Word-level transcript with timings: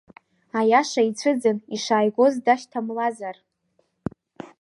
Аиаша 0.59 1.01
ицәыӡын, 1.09 1.57
ишааигоз, 1.75 2.33
дашьҭамлазар… 2.45 3.35